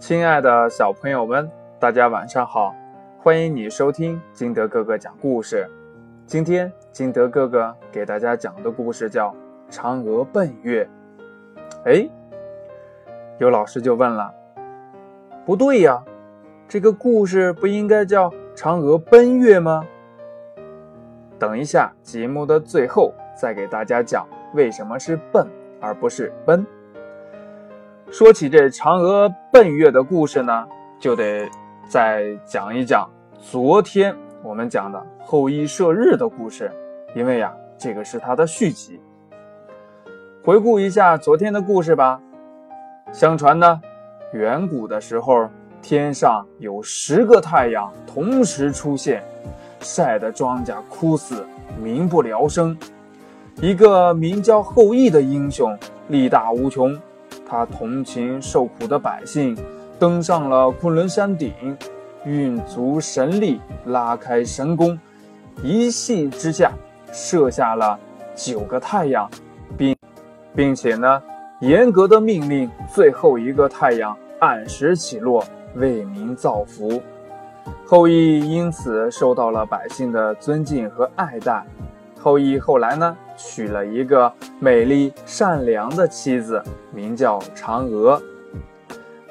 [0.00, 2.74] 亲爱的小朋友们，大家晚上好！
[3.18, 5.70] 欢迎你收听金德哥哥讲故事。
[6.24, 9.28] 今天金德哥哥给大家讲的故事叫
[9.70, 10.88] 《嫦娥奔月》。
[11.84, 12.08] 哎，
[13.36, 14.32] 有老师就问了
[15.44, 16.02] ：“不对呀，
[16.66, 19.84] 这个故事不应该叫嫦娥奔月吗？”
[21.38, 25.46] 等一下，节目的最后再给大家讲为什么是奔
[25.78, 26.66] 而不是奔。
[28.10, 30.66] 说起这嫦娥奔月的故事呢，
[30.98, 31.48] 就得
[31.88, 33.08] 再讲一讲
[33.40, 36.72] 昨天我们讲的后羿射日的故事，
[37.14, 39.00] 因为呀，这个是它的续集。
[40.42, 42.20] 回顾一下昨天的故事吧。
[43.12, 43.80] 相传呢，
[44.32, 45.48] 远古的时候，
[45.80, 49.22] 天上有十个太阳同时出现，
[49.78, 51.46] 晒得庄稼枯死，
[51.80, 52.76] 民不聊生。
[53.60, 57.00] 一个名叫后羿的英雄，力大无穷。
[57.50, 59.58] 他同情受苦的百姓，
[59.98, 61.52] 登上了昆仑山顶，
[62.24, 64.96] 运足神力，拉开神弓，
[65.60, 66.70] 一气之下
[67.12, 67.98] 射下了
[68.36, 69.28] 九个太阳，
[69.76, 69.96] 并
[70.54, 71.20] 并且呢，
[71.60, 77.02] 严格的命令最后一个太阳按时起落，为民造福。
[77.84, 81.66] 后羿因此受到了百姓的尊敬和爱戴。
[82.22, 88.20] 后羿后来呢，娶了一个美丽善良的妻子，名叫嫦娥。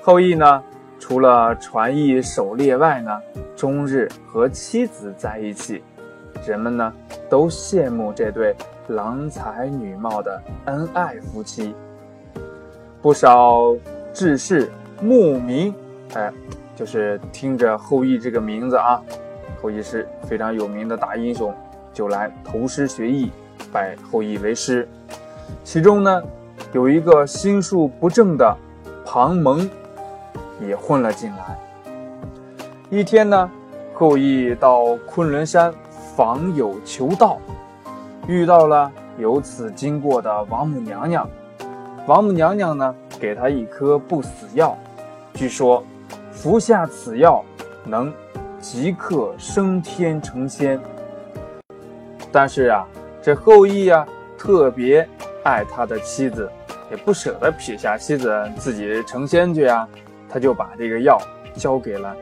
[0.01, 0.63] 后羿呢，
[0.97, 3.11] 除了传艺狩猎外呢，
[3.55, 5.83] 终日和妻子在一起，
[6.47, 6.91] 人们呢
[7.29, 8.55] 都羡慕这对
[8.87, 11.75] 郎才女貌的恩爱夫妻。
[13.03, 13.75] 不少
[14.11, 14.67] 志士
[14.99, 15.71] 慕名，
[16.15, 16.33] 哎，
[16.75, 18.99] 就是听着后羿这个名字啊，
[19.61, 21.53] 后羿是非常有名的大英雄。
[21.93, 23.31] 就来投师学艺，
[23.71, 24.87] 拜后羿为师。
[25.63, 26.23] 其中呢，
[26.73, 28.55] 有一个心术不正的
[29.05, 29.69] 庞蒙
[30.61, 31.59] 也混了进来。
[32.89, 33.49] 一天呢，
[33.93, 35.73] 后羿到昆仑山
[36.15, 37.39] 访友求道，
[38.27, 41.29] 遇到了由此经过的王母娘娘。
[42.07, 44.75] 王母娘娘呢，给他一颗不死药，
[45.33, 45.83] 据说
[46.31, 47.43] 服下此药
[47.85, 48.11] 能
[48.59, 50.79] 即刻升天成仙。
[52.31, 52.85] 但是啊，
[53.21, 54.05] 这后羿呀
[54.37, 55.07] 特别
[55.43, 56.49] 爱他的妻子，
[56.91, 59.87] 也不舍得撇下妻子自己成仙去啊，
[60.29, 61.19] 他就把这个药
[61.55, 62.15] 交给了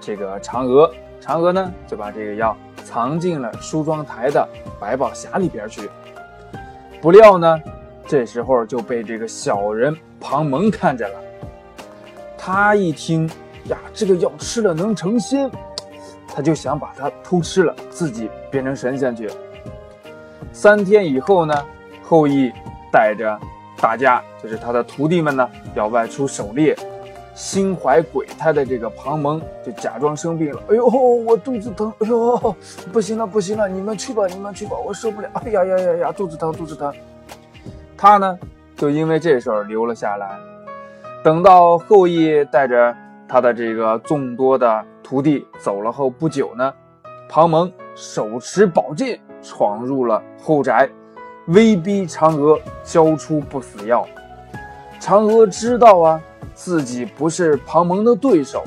[0.00, 0.90] 这个嫦娥，
[1.20, 4.46] 嫦娥呢就把这个药藏进了梳妆台的
[4.80, 5.88] 百宝匣里边去。
[7.00, 7.60] 不料呢，
[8.06, 11.16] 这时候就被这个小人庞蒙看见了，
[12.36, 13.30] 他一听
[13.66, 15.48] 呀，这个药吃了能成仙。
[16.28, 19.28] 他就想把它偷吃了，自己变成神仙去。
[20.52, 21.54] 三天以后呢，
[22.02, 22.52] 后羿
[22.92, 23.38] 带着
[23.80, 26.76] 大家，就是他的徒弟们呢，要外出狩猎。
[27.34, 30.60] 心怀鬼胎的这个庞蒙就假装生病了。
[30.70, 31.92] 哎呦，我肚子疼！
[32.00, 32.56] 哎呦，
[32.92, 35.28] 不行了，不行了，你们去吧，你们去吧，我受不了！
[35.34, 36.92] 哎呀呀呀呀，肚子疼，肚子疼。
[37.96, 38.38] 他呢，
[38.76, 40.36] 就因为这事儿留了下来。
[41.22, 42.92] 等到后羿带着
[43.28, 44.84] 他的这个众多的。
[45.08, 46.70] 徒弟走了后不久呢，
[47.30, 50.86] 庞蒙手持宝剑闯入了后宅，
[51.46, 54.06] 威逼嫦娥交出不死药。
[55.00, 56.20] 嫦娥知道啊，
[56.52, 58.62] 自己不是庞蒙的对手，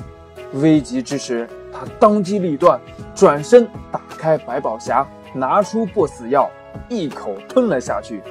[0.54, 2.82] 危急之时，她当机立断，
[3.14, 6.50] 转身打开百宝匣，拿出不死药，
[6.90, 8.24] 一口吞了下去。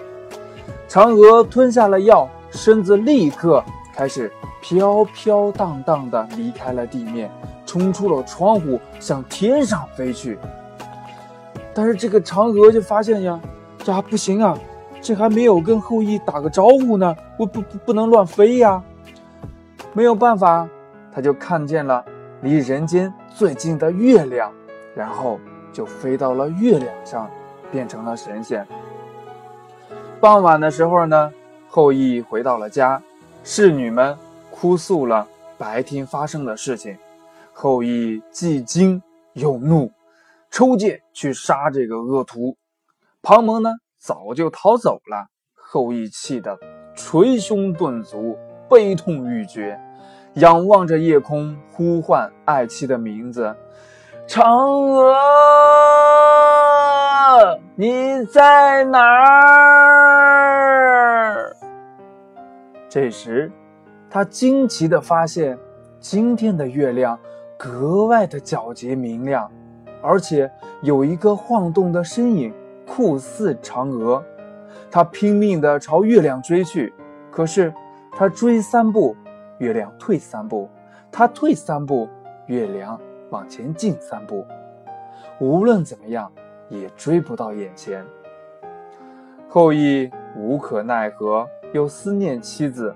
[0.89, 3.63] 嫦娥吞下了药，身子立刻
[3.95, 7.31] 开始飘飘荡荡地离开了地面。
[7.71, 10.37] 冲出了窗户，向天上飞去。
[11.73, 13.41] 但是这个嫦娥就发现呀，
[13.87, 14.59] 呀不行啊，
[15.01, 18.83] 这还没有跟后羿打个招呼呢，我不不不能乱飞呀。
[19.93, 20.69] 没有办法，
[21.15, 22.05] 他就看见了
[22.41, 24.51] 离人间最近的月亮，
[24.97, 25.39] 然后
[25.73, 27.31] 就飞到了月亮上，
[27.71, 28.67] 变成了神仙。
[30.19, 31.33] 傍晚的时候呢，
[31.69, 33.01] 后羿回到了家，
[33.45, 34.17] 侍女们
[34.51, 35.25] 哭诉了
[35.57, 36.97] 白天发生的事情。
[37.63, 39.03] 后羿既惊
[39.35, 39.93] 又怒，
[40.51, 42.57] 抽剑去杀这个恶徒。
[43.21, 43.69] 庞蒙呢，
[43.99, 45.27] 早就逃走了。
[45.55, 46.59] 后羿气得
[46.97, 49.79] 捶胸顿足，悲痛欲绝，
[50.37, 53.55] 仰望着夜空，呼唤爱妻的名字
[54.27, 55.13] ：“嫦娥，
[57.75, 59.03] 你在哪
[60.15, 61.55] 儿？”
[62.89, 63.53] 这时，
[64.09, 65.59] 他惊奇地发现，
[66.01, 67.21] 今天的月亮。
[67.63, 69.53] 格外的皎洁明亮，
[70.01, 72.55] 而且有一个晃动的身影，
[72.87, 74.25] 酷似嫦娥。
[74.91, 76.91] 他拼命地朝月亮追去，
[77.31, 77.71] 可是
[78.13, 79.15] 他追三步，
[79.59, 80.71] 月亮退三步；
[81.13, 82.09] 他退三步，
[82.47, 82.99] 月亮
[83.29, 84.47] 往前进三步。
[85.39, 86.33] 无论怎么样，
[86.71, 88.03] 也追不到眼前。
[89.51, 92.95] 后羿无可奈何，又思念妻子，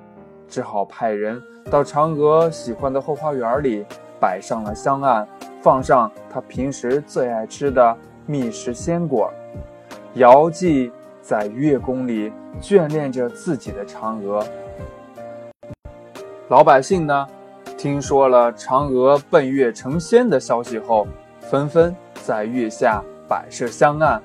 [0.49, 3.85] 只好派人到嫦娥喜欢的后花园里，
[4.25, 5.29] 摆上了香案，
[5.61, 7.94] 放上他平时最爱吃的
[8.25, 9.31] 蜜食鲜果。
[10.15, 10.91] 遥祭
[11.21, 14.43] 在月宫里眷恋着自己的嫦娥。
[16.49, 17.26] 老百姓呢，
[17.76, 21.06] 听说了嫦娥奔月成仙的消息后，
[21.38, 24.23] 纷纷在月下摆设香案，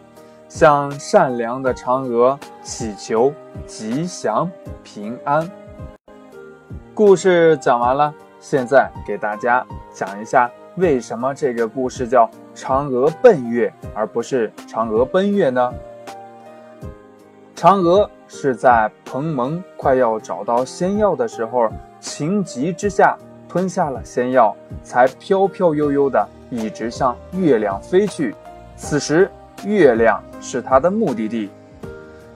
[0.48, 3.34] 向善良的嫦娥祈求
[3.68, 4.50] 吉祥
[4.82, 5.52] 平安。
[6.94, 15.74] 故事讲完了，现在给大家讲一下，为什么这个故事叫嫦娥奔月，而不是嫦娥奔月呢？
[17.56, 21.70] 嫦娥是在彭蒙快要找到仙药的时候。
[22.02, 23.18] 情急之下
[23.50, 28.34] 吞下了仙药，才飘飘悠悠的一直向月亮飞去。
[28.78, 29.30] 此时
[29.66, 31.50] 月亮是他的目的地，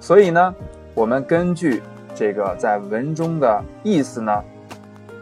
[0.02, 0.54] 所以呢，
[0.94, 1.82] 我们根据
[2.14, 4.44] 这个在文中的意思呢，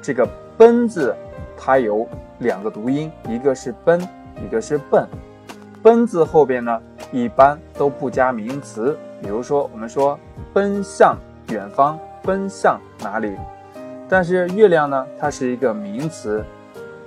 [0.01, 1.15] 这个“奔”字
[1.63, 2.07] 它有
[2.39, 4.01] 两个读音，一个是“奔”，
[4.43, 5.07] 一个是“笨”。
[5.83, 6.81] “奔”字后边呢，
[7.11, 10.19] 一般都不加名词，比如说我们说
[10.51, 11.15] “奔向
[11.49, 13.37] 远方”，“奔向哪里”。
[14.09, 16.43] 但是月亮呢，它是一个名词，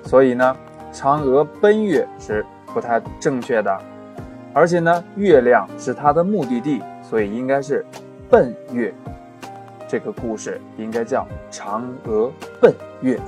[0.04, 0.56] 所以呢，
[0.92, 3.76] 嫦娥奔月是不太正确的。
[4.52, 7.84] 而且呢，月亮是它的目的地，所以应该是
[8.30, 8.94] 奔月。
[9.88, 12.30] 这个故事应该叫嫦娥
[12.60, 12.72] 奔
[13.02, 13.18] 月。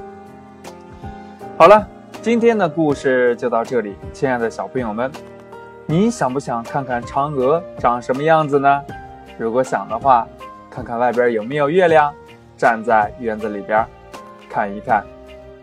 [1.58, 1.88] 好了，
[2.20, 5.11] 今天的故事就到这里，亲爱的小朋友们，
[5.87, 8.85] 你想不想看看嫦娥长什么样子呢？
[9.38, 10.29] 如果想的话，
[10.69, 12.12] 看看外边有没有月亮。
[12.58, 13.82] 站在院子里边
[14.50, 15.03] 看一看，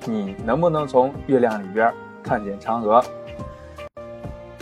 [0.06, 1.94] 你能不能从月亮里边
[2.24, 3.04] 看见嫦娥？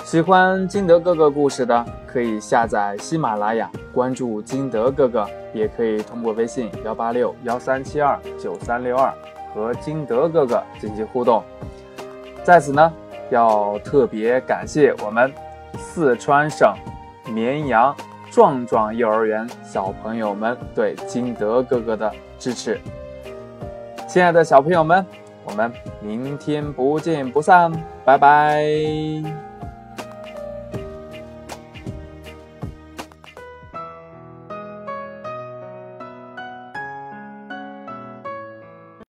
[0.03, 9.13] 喜欢金德哥哥故事的，可以下载喜马拉雅，关注金德哥哥，也可以通过微信幺八六幺三七二九三六二
[9.53, 11.43] 和金德哥哥进行互动。
[12.43, 12.93] 在此呢，
[13.29, 15.33] 要特别感谢我们
[15.77, 16.73] 四川省
[17.33, 17.95] 绵阳。
[18.31, 22.09] 壮壮幼儿园小朋友们对金德哥哥的
[22.39, 22.79] 支持，
[24.07, 25.05] 亲爱的小朋友们，
[25.43, 25.69] 我们
[25.99, 27.69] 明天不见不散，
[28.05, 29.50] 拜拜。